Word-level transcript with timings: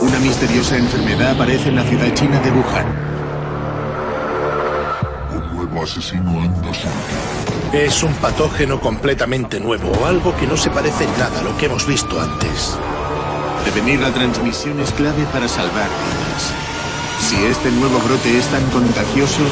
Una 0.00 0.18
misteriosa 0.18 0.78
enfermedad 0.78 1.32
aparece 1.32 1.68
en 1.68 1.76
la 1.76 1.84
ciudad 1.84 2.14
china 2.14 2.40
de 2.40 2.50
Wuhan. 2.50 2.86
Un 5.34 5.56
nuevo 5.56 5.82
asesino 5.82 6.40
anda 6.40 6.70
Es 7.72 8.02
un 8.02 8.14
patógeno 8.14 8.80
completamente 8.80 9.60
nuevo, 9.60 10.06
algo 10.06 10.34
que 10.36 10.46
no 10.46 10.56
se 10.56 10.70
parece 10.70 11.04
en 11.04 11.10
nada 11.18 11.40
a 11.40 11.42
lo 11.42 11.56
que 11.58 11.66
hemos 11.66 11.86
visto 11.86 12.18
antes. 12.18 12.78
Prevenir 13.62 14.00
la 14.00 14.10
transmisión 14.10 14.80
es 14.80 14.90
clave 14.92 15.24
para 15.32 15.46
salvar 15.46 15.88
vidas. 15.88 16.52
Si 17.20 17.36
este 17.44 17.70
nuevo 17.70 17.98
brote 17.98 18.38
es 18.38 18.46
tan 18.46 18.64
contagioso, 18.70 19.42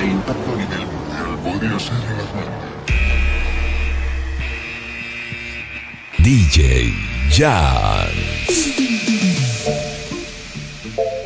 el 0.00 0.10
impacto 0.10 0.52
a 0.52 0.56
nivel 0.56 0.86
mundial 0.86 1.38
podría 1.44 1.78
ser 1.78 1.94
alarmante. 1.94 2.72
DJ 6.18 6.94
Jazz. 7.30 8.71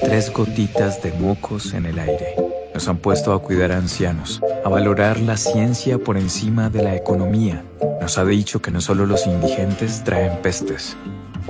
Tres 0.07 0.33
gotitas 0.33 1.03
de 1.03 1.13
mocos 1.15 1.75
en 1.75 1.85
el 1.85 1.99
aire. 1.99 2.37
Nos 2.73 2.87
han 2.87 2.99
puesto 2.99 3.33
a 3.33 3.43
cuidar 3.43 3.73
a 3.73 3.77
ancianos, 3.77 4.41
a 4.65 4.69
valorar 4.69 5.19
la 5.19 5.37
ciencia 5.37 5.99
por 5.99 6.17
encima 6.17 6.71
de 6.71 6.85
la 6.85 6.95
economía. 6.95 7.65
Nos 8.01 8.17
ha 8.17 8.25
dicho 8.25 8.63
que 8.63 8.71
no 8.71 8.81
solo 8.81 9.05
los 9.05 9.27
indigentes 9.27 10.05
traen 10.05 10.41
pestes, 10.43 10.97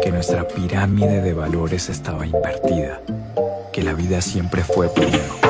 que 0.02 0.10
nuestra 0.10 0.48
pirámide 0.48 1.20
de 1.20 1.34
valores 1.34 1.90
estaba 1.90 2.26
invertida, 2.26 3.02
que 3.74 3.82
la 3.82 3.92
vida 3.92 4.22
siempre 4.22 4.64
fue 4.64 4.88
primero. 4.88 5.45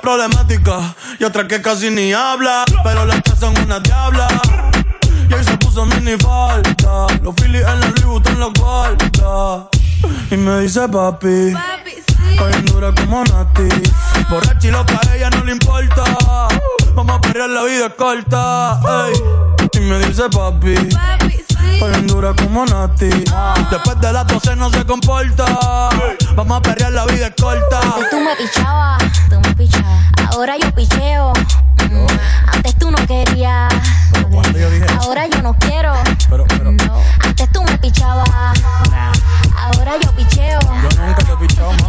Problemática 0.00 0.94
y 1.18 1.24
otra 1.24 1.46
que 1.46 1.60
casi 1.60 1.90
ni 1.90 2.12
habla. 2.12 2.64
Pero 2.82 3.04
las 3.04 3.22
tres 3.22 3.38
son 3.38 3.56
una 3.58 3.80
diabla. 3.80 4.28
Y 5.28 5.34
ahí 5.34 5.44
se 5.44 5.56
puso 5.58 5.84
mini 5.86 6.16
falta. 6.18 7.06
Los 7.22 7.34
Phillies 7.36 7.66
en 7.66 7.80
la 7.80 7.92
Louis 8.02 8.22
en 8.26 8.40
la 8.40 8.46
guarda. 8.58 9.68
Y 10.30 10.36
me 10.36 10.60
dice 10.60 10.88
papi. 10.88 11.52
Papi, 11.52 11.90
sí. 11.90 12.72
dura 12.72 12.92
como 12.94 13.24
Nati. 13.24 13.68
Borracha 14.30 14.68
y 14.68 14.70
loca, 14.70 15.00
a 15.08 15.16
ella 15.16 15.30
no 15.30 15.44
le 15.44 15.52
importa. 15.52 16.04
Vamos 16.94 17.16
a 17.16 17.20
perrear, 17.20 17.50
la 17.50 17.64
vida 17.64 17.86
es 17.86 17.94
corta. 17.94 18.80
Y 19.72 19.80
me 19.80 19.98
dice 19.98 20.28
papi. 20.30 20.74
Papi, 20.74 21.44
dura 22.06 22.34
como 22.34 22.64
Nati. 22.66 23.08
Después 23.70 24.00
de 24.00 24.12
las 24.12 24.26
12 24.26 24.56
no 24.56 24.70
se 24.70 24.84
comporta. 24.84 25.44
Vamos 26.34 26.58
a 26.58 26.62
perrear, 26.62 26.92
la 26.92 27.06
vida 27.06 27.28
es 27.28 27.34
corta. 27.40 27.80
Tú 28.10 28.20
me 28.20 28.34
pichabas, 28.36 29.02
tú 29.28 29.40
me 29.40 29.54
pichabas. 29.54 30.04
Ahora 30.32 30.56
yo 30.58 30.74
picheo. 30.74 31.32
Antes 32.52 32.74
tú 32.78 32.90
no 32.90 32.98
querías. 33.06 33.72
Ahora 35.00 35.26
yo 35.28 35.42
no 35.42 35.56
quiero. 35.58 35.94
Antes 37.20 37.52
tú 37.52 37.62
me 37.62 37.78
pichabas. 37.78 38.28
Ahora 39.56 39.92
yo 40.02 40.12
picheo. 40.16 40.58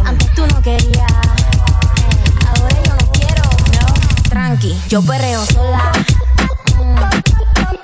Antes 0.04 0.34
tú 0.34 0.46
no 0.46 0.62
querías. 0.62 1.12
Ahora 2.46 2.76
yo 2.84 2.92
no 2.94 3.12
quiero. 3.12 3.42
Tranqui, 4.28 4.80
yo 4.88 5.02
perreo 5.02 5.44
sola. 5.46 5.92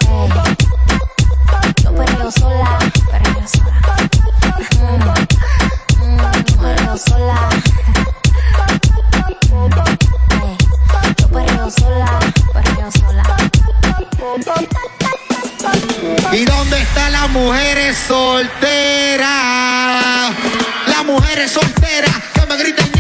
Yo 0.09 0.56
perreo 1.97 2.31
sola. 2.31 2.79
Perreo 3.11 3.49
sola. 3.49 3.97
Perreo 6.61 6.97
sola. 6.99 7.49
sola, 11.71 12.21
sola. 12.91 13.23
¿Y 16.33 16.45
dónde 16.45 16.81
están 16.81 17.13
las 17.13 17.29
mujeres 17.31 17.97
solteras? 17.97 19.27
Las 20.87 21.05
mujeres 21.05 21.51
solteras 21.51 22.15
que 22.35 22.47
me 22.47 22.57
griten 22.59 22.96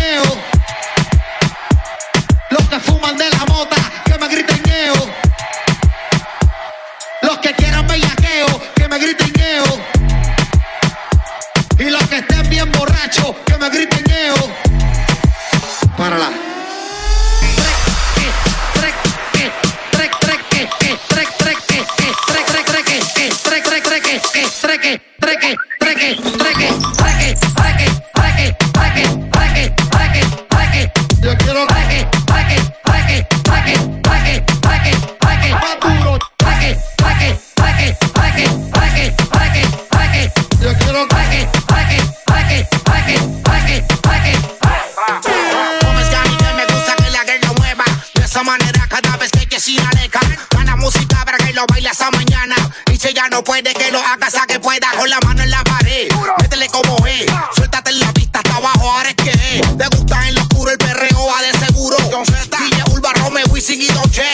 No 53.31 53.43
puede 53.43 53.75
que 53.75 53.90
lo 53.90 53.99
haga, 53.99 54.28
que 54.46 54.61
pueda 54.61 54.88
con 54.96 55.11
la 55.11 55.19
mano 55.20 55.43
en 55.43 55.50
la 55.50 55.62
pared. 55.64 56.08
Métele 56.40 56.69
como 56.69 57.05
es, 57.06 57.26
suéltate 57.56 57.90
en 57.90 58.00
la 58.00 58.12
pista 58.12 58.38
hasta 58.38 58.56
abajo, 58.56 58.90
ahora 58.90 59.08
es 59.11 59.17
que 59.17 59.31
es. 59.31 59.78
Te 59.78 59.96
gusta 59.96 60.28
en 60.28 60.34
lo 60.37 60.43
oscuro 60.43 60.70
el 60.70 60.78
perreo 60.78 61.26
va 61.26 61.43
de 61.43 61.67
seguro. 61.67 61.96
DJ 61.96 62.84
Ulva, 62.93 63.12
Romeo, 63.14 63.44
Wisin 63.50 63.82
y 63.82 63.87
Doche. 63.88 64.25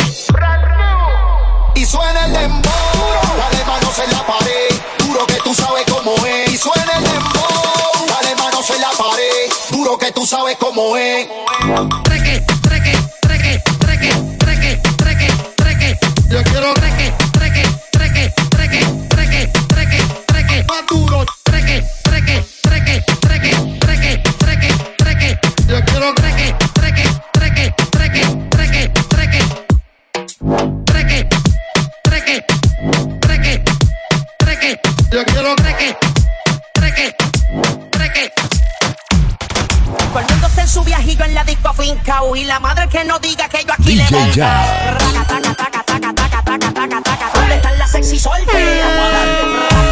Y 1.74 1.86
suena 1.86 2.26
el 2.26 2.32
dembow, 2.32 2.70
dale 3.38 3.64
manos 3.64 3.98
en 3.98 4.10
la 4.12 4.26
pared, 4.26 4.68
duro 4.98 5.26
que 5.26 5.36
tú 5.42 5.54
sabes 5.54 5.84
cómo 5.90 6.14
es. 6.26 6.52
Y 6.52 6.58
suena 6.58 6.92
el 6.98 7.04
dembow, 7.04 8.06
dale 8.08 8.36
manos 8.36 8.70
en 8.70 8.80
la 8.80 8.90
pared, 8.90 9.52
duro 9.70 9.98
que 9.98 10.12
tú 10.12 10.26
sabes 10.26 10.56
cómo 10.58 10.96
es. 10.96 11.26
Y 42.34 42.44
la 42.44 42.58
madre 42.58 42.88
que 42.88 43.04
no 43.04 43.18
diga 43.20 43.48
que 43.48 43.64
yo 43.64 43.72
aquí 43.72 43.94
le 43.94 44.04
DJ 44.04 44.16
voy. 44.16 44.32
Jazz. 44.32 44.92
Raca, 44.92 45.24
taca, 45.28 45.54
taca, 45.54 45.82
taca, 45.84 46.14
taca, 46.14 46.42
taca, 46.42 46.72
taca, 46.72 47.02
taca. 47.02 47.30
¿Dónde 47.34 47.54
están 47.54 47.78
las 47.78 47.90
sexy 47.92 48.18
solteras? 48.18 49.91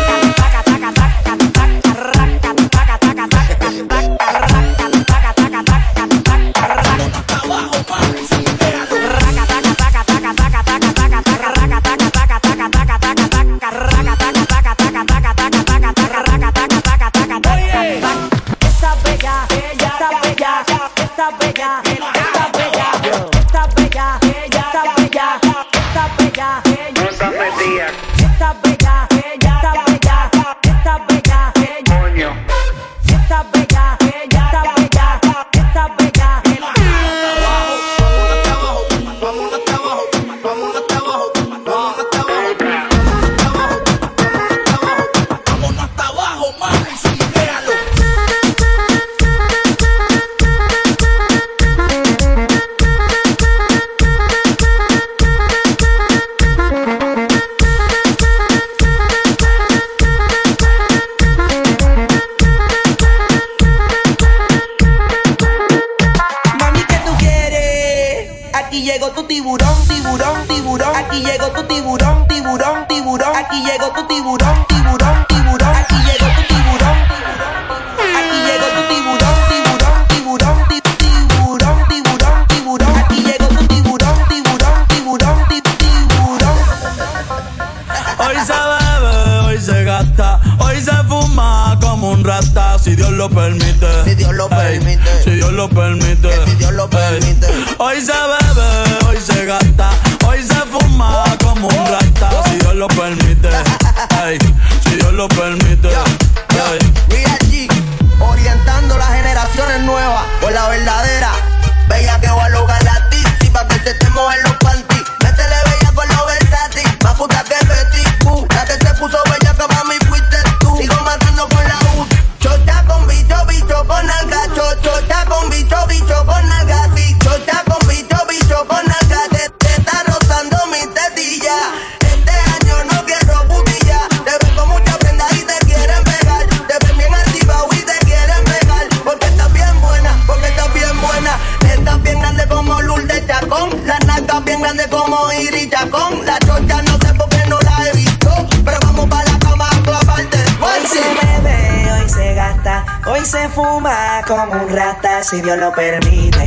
Hoy 153.40 153.46
se 153.46 153.48
fuma 153.48 154.22
como 154.26 154.52
un 154.52 154.68
rata, 154.68 155.22
si 155.22 155.40
Dios 155.40 155.58
lo 155.58 155.72
permite. 155.72 156.44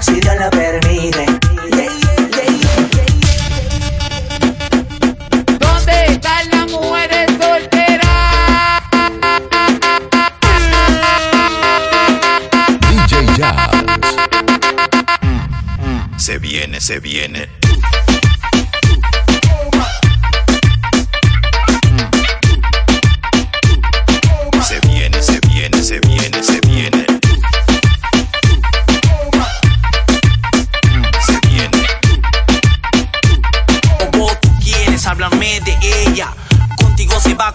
Si 0.00 0.20
Dios 0.20 0.34
lo 0.38 0.50
permite. 0.50 1.26
¿Dónde 5.58 6.04
están 6.06 6.50
las 6.50 6.70
mujeres 6.70 7.30
solteras? 7.40 8.82
DJ 12.90 13.26
Jazz. 13.36 13.70
Se 16.16 16.38
viene, 16.38 16.80
se 16.80 17.00
viene. 17.00 17.48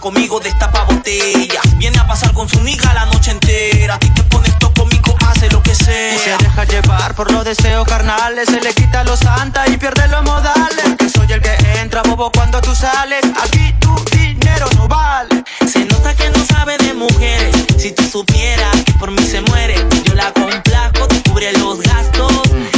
Conmigo 0.06 0.38
destapa 0.38 0.84
botella. 0.84 1.60
Viene 1.78 1.98
a 1.98 2.06
pasar 2.06 2.32
con 2.32 2.48
su 2.48 2.60
amiga 2.60 2.94
la 2.94 3.06
noche 3.06 3.32
entera. 3.32 3.96
A 3.96 3.98
ti 3.98 4.08
te 4.10 4.22
pones 4.22 4.56
todo 4.60 4.72
conmigo, 4.72 5.16
hace 5.26 5.50
lo 5.50 5.60
que 5.60 5.74
sea. 5.74 6.16
Se 6.16 6.44
deja 6.44 6.64
llevar 6.64 7.16
por 7.16 7.32
los 7.32 7.44
deseos 7.44 7.84
carnales. 7.88 8.48
Se 8.48 8.60
le 8.60 8.72
quita 8.72 9.02
lo 9.02 9.16
santa 9.16 9.66
y 9.66 9.76
pierde 9.76 10.06
los 10.06 10.22
modales. 10.22 10.94
Que 10.96 11.10
soy 11.10 11.32
el 11.32 11.42
que 11.42 11.56
entra 11.80 12.02
bobo 12.02 12.30
cuando 12.30 12.60
tú 12.60 12.72
sales. 12.72 13.24
Aquí 13.42 13.74
tu 13.80 13.92
dinero 14.16 14.68
no 14.76 14.86
vale. 14.86 15.42
Se 15.66 15.84
nota 15.84 16.14
que 16.14 16.30
no 16.30 16.46
sabe 16.46 16.78
de 16.78 16.94
mujeres. 16.94 17.56
Si 17.76 17.90
tú 17.90 18.04
supieras 18.04 18.76
que 18.84 18.92
por 18.92 19.10
mí 19.10 19.26
se 19.26 19.40
muere, 19.40 19.74
yo 20.04 20.14
la 20.14 20.32
complazco, 20.32 21.08
tú 21.08 21.30
cubre 21.30 21.52
los 21.54 21.80
gastos. 21.80 22.32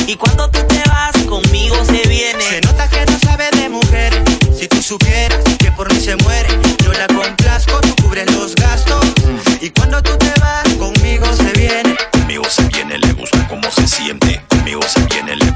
Y 0.07 0.17
cuando 0.17 0.49
tú 0.49 0.61
te 0.67 0.83
vas, 0.89 1.13
conmigo 1.29 1.77
se 1.85 2.09
viene. 2.09 2.43
Se 2.43 2.63
nota 2.63 2.89
que 2.89 3.05
no 3.05 3.19
sabe 3.19 3.51
de 3.51 3.69
mujeres. 3.69 4.23
Si 4.59 4.67
tú 4.67 4.81
supieras 4.83 5.38
cuando 9.89 10.03
tú 10.03 10.19
te 10.19 10.41
vas, 10.41 10.75
conmigo 10.75 11.27
se 11.35 11.53
viene. 11.59 11.97
Conmigo 12.13 12.45
se 12.49 12.63
viene, 12.69 12.99
le 12.99 13.13
gusta 13.15 13.47
cómo 13.49 13.71
se 13.71 13.87
siente. 13.89 14.43
Conmigo 14.49 14.83
se 14.83 15.01
viene, 15.07 15.37
le 15.37 15.48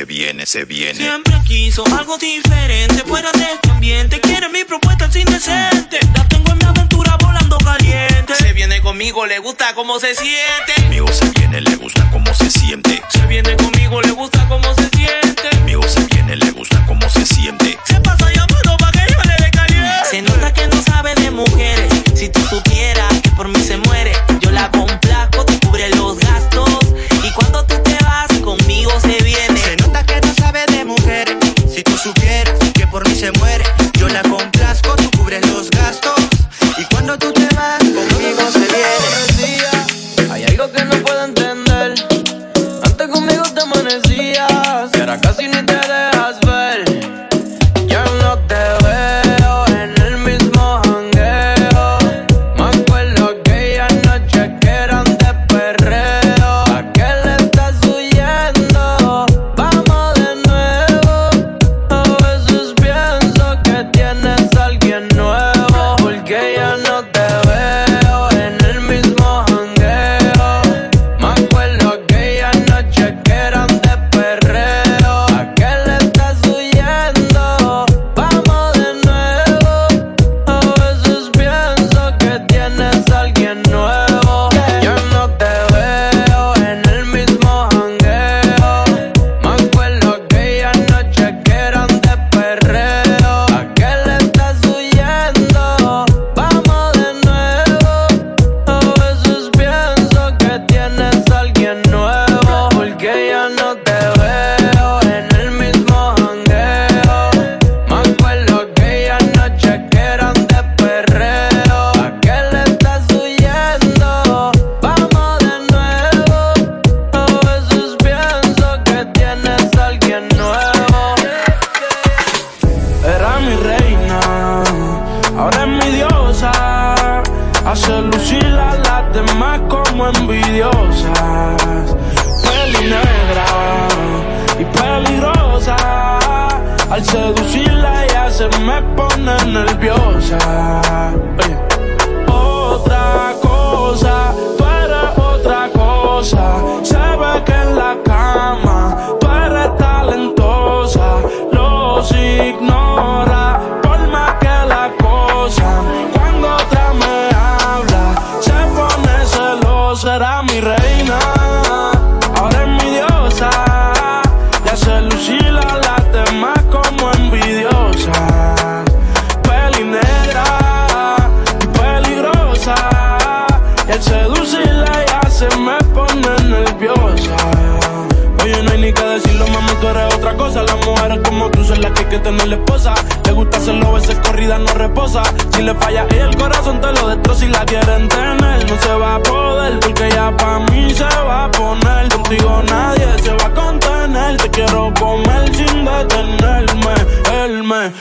se 0.00 0.06
viene, 0.06 0.46
se 0.46 0.64
viene. 0.64 0.94
Siempre 0.94 1.34
quiso 1.46 1.84
algo 1.94 2.16
diferente, 2.16 3.02
fuera 3.06 3.30
de 3.32 3.44
este 3.52 3.70
ambiente. 3.70 4.18
Quiere 4.18 4.48
mi 4.48 4.64
propuesta 4.64 5.04
es 5.04 5.16
indecente. 5.16 5.98
La 6.14 6.26
tengo 6.26 6.52
en 6.52 6.58
mi 6.58 6.64
aventura 6.64 7.18
volando 7.20 7.58
caliente. 7.58 8.34
Se 8.34 8.54
viene 8.54 8.80
conmigo, 8.80 9.26
le 9.26 9.38
gusta 9.40 9.74
cómo 9.74 10.00
se 10.00 10.14
siente. 10.14 10.72
Conmigo 10.76 11.06
se 11.12 11.28
viene, 11.38 11.60
le 11.60 11.76
gusta 11.76 12.10
cómo 12.10 12.32
se 12.32 12.50
siente. 12.50 13.02
Se 13.10 13.26
viene 13.26 13.54
conmigo, 13.56 14.00
le 14.00 14.12
gusta 14.12 14.48
cómo 14.48 14.74
se 14.74 14.88
siente. 14.88 15.50
Conmigo 15.50 15.82
se 15.86 16.00
viene, 16.06 16.36
le 16.36 16.50
gusta 16.50 16.82
cómo 16.86 17.06
se 17.10 17.26
siente 17.26 17.59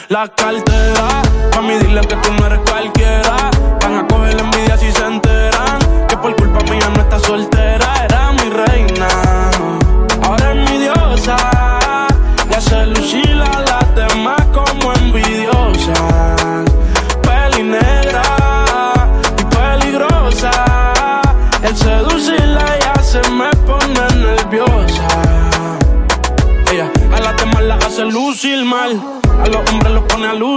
la 0.10 0.28
cartera. 0.28 1.22
Mami, 1.56 1.74
dile 1.80 2.02
que 2.02 2.16
tú 2.16 2.34
no 2.34 2.46
eres 2.48 2.60
cualquiera 2.70 2.99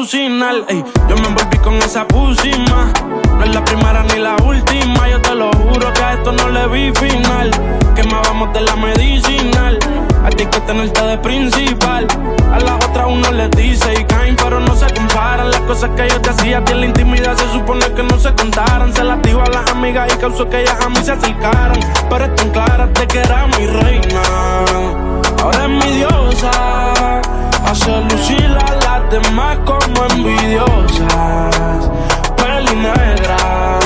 alucinar. 0.03 0.65
Ey, 0.69 0.85
yo 1.09 1.17
me 1.17 1.29
envolví 1.29 1.59
con 1.59 1.75
esa 1.77 2.05
pusima. 2.07 2.93
No 3.39 3.45
es 3.45 3.55
la 3.55 3.65
primera 3.65 4.03
ni 4.03 4.19
la 4.19 4.35
última. 4.45 5.09
Yo 5.09 5.21
te 5.21 5.35
lo 5.35 5.51
juro 5.53 5.93
que 5.93 6.03
a 6.03 6.15
esto 6.15 6.33
no 6.33 6.49
le 6.49 6.67
vi 6.69 6.93
final. 6.93 7.51
Quemábamos 7.95 8.53
de 8.53 8.63
la 8.63 8.75
medicinal. 8.77 9.79
A 10.25 10.31
ti 10.31 10.45
que 10.47 10.61
tenerte 10.61 11.03
de 11.03 11.19
principal. 11.19 12.07
A 12.53 12.59
las 12.59 12.85
otras 12.85 13.07
uno 13.09 13.31
les 13.31 13.51
dice 13.53 13.95
y 14.01 14.05
caen, 14.05 14.35
pero 14.37 14.59
no 14.59 14.75
se 14.75 14.93
comparan. 14.93 15.51
Las 15.51 15.61
cosas 15.61 15.91
que 15.97 16.09
yo 16.09 16.21
te 16.21 16.31
hacía 16.31 16.59
a 16.59 16.65
ti 16.65 16.73
en 16.73 16.81
la 16.81 16.87
intimidad 16.87 17.37
se 17.37 17.49
supone 17.53 17.87
que 17.93 18.03
no 18.03 18.19
se 18.19 18.35
contaran. 18.35 18.93
Se 18.93 19.05
las 19.05 19.23
dijo 19.23 19.41
a 19.41 19.51
las 19.51 19.71
amigas 19.71 20.13
y 20.13 20.17
causó 20.17 20.49
que 20.49 20.63
ellas 20.63 20.79
a 20.85 20.89
mí 20.89 20.97
se 21.05 21.13
acercaran. 21.13 21.79
Pero 22.11 22.25
están 22.25 22.51
claras 22.51 22.93
de 22.95 23.07
que 23.07 23.19
era 23.21 23.47
mi 23.47 23.67
reina. 23.67 24.23
Ahora 25.41 25.65
es 25.65 25.71
mi 25.71 25.93
diosa 25.93 27.23
Hace 27.67 28.01
lucir 28.11 28.59
a 28.67 28.75
las 28.85 29.11
demás 29.11 29.59
como 29.65 30.05
envidiosas. 30.15 31.91
Peli 32.37 32.77
negra 32.77 33.79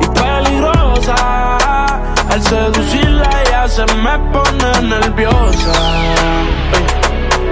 y 0.00 0.06
peligrosa. 0.20 1.16
Al 2.30 2.42
seducirla 2.42 3.30
ya 3.50 3.68
se 3.68 3.84
me 3.86 4.18
pone 4.32 4.82
nerviosa. 4.82 5.72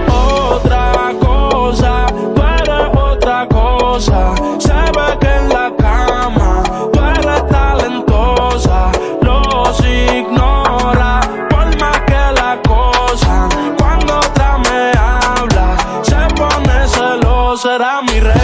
Otra 0.09 1.12
cosa, 1.21 2.07
tú 2.35 2.43
eres 2.43 2.87
otra 2.97 3.47
cosa. 3.49 4.35
será 17.71 18.03
mi 18.03 18.19
rey. 18.19 18.39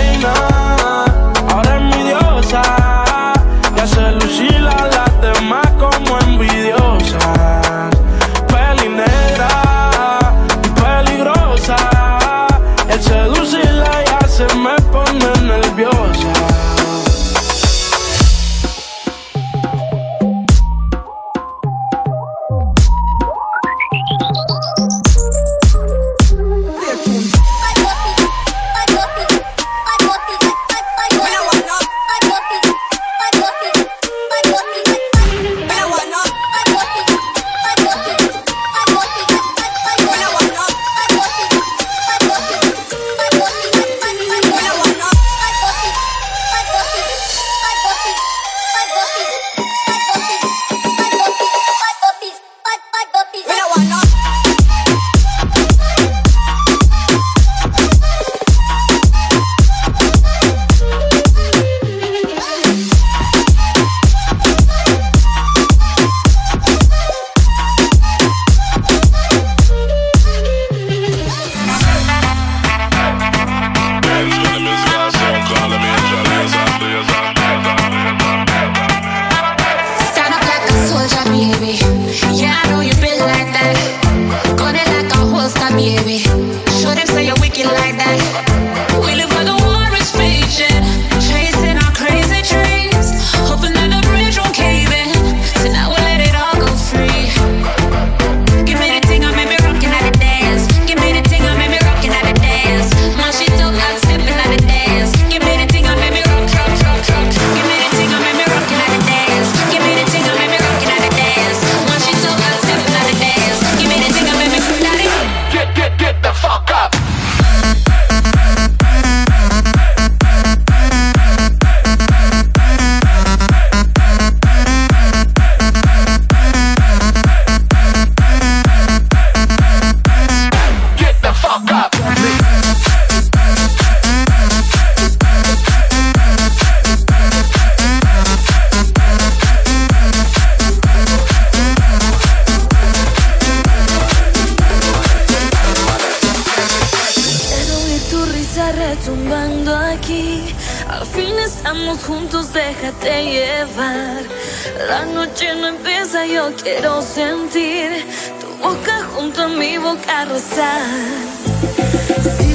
La 154.89 155.05
noche 155.07 155.55
no 155.57 155.69
empieza, 155.69 156.27
yo 156.27 156.53
quiero 156.63 157.03
sentir 157.03 158.05
tu 158.41 158.49
boca 158.63 159.05
junto 159.15 159.43
a 159.43 159.49
mi 159.49 159.79
boca 159.79 160.25
rozar. 160.25 162.46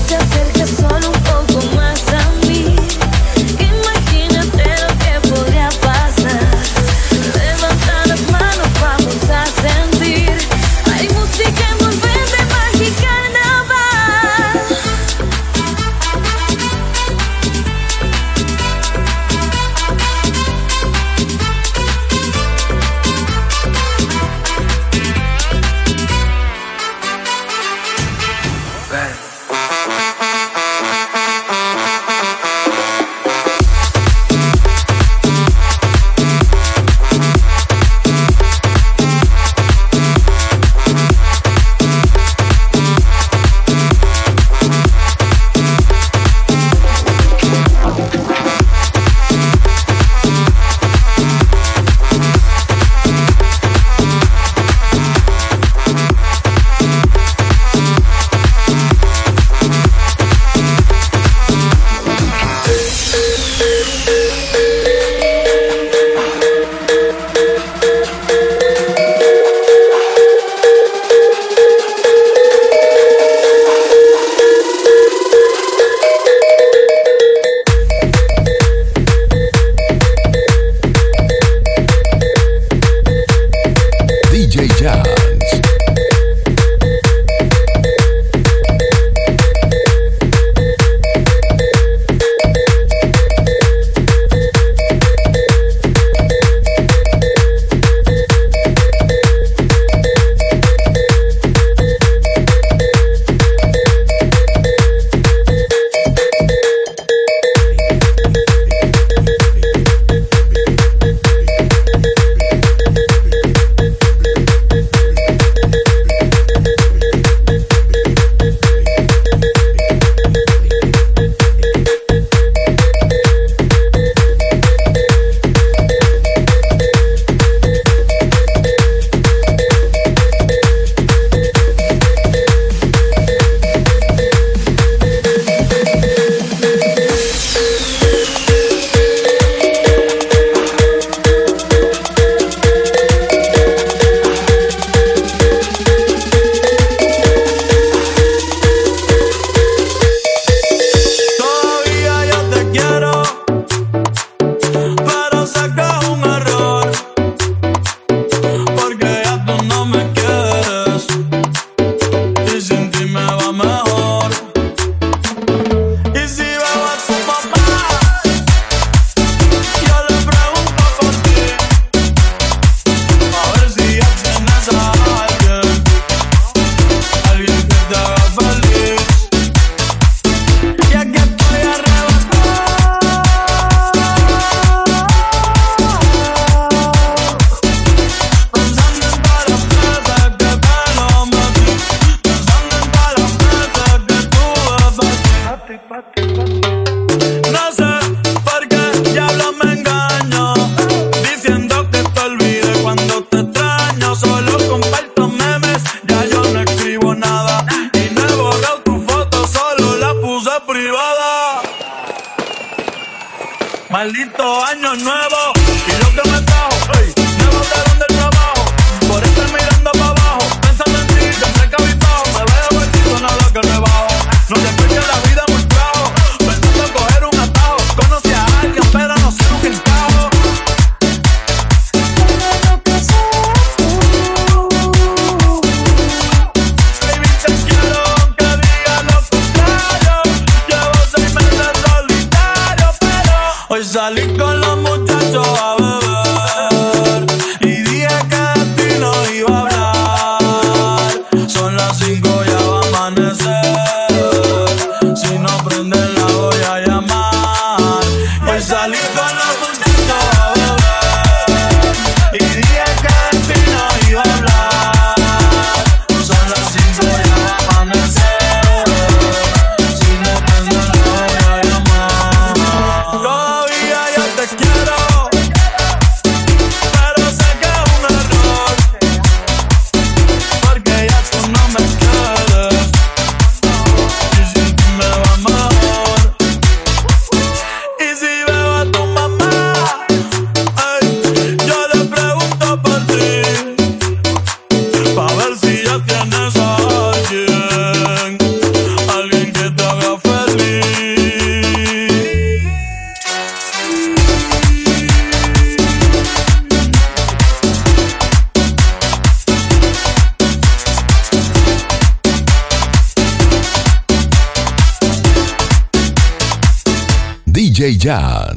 Jans. 318.02 318.51